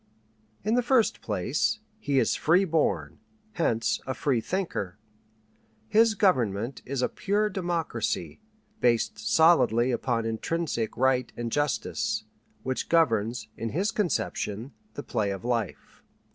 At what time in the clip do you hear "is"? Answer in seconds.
2.17-2.33, 6.87-7.03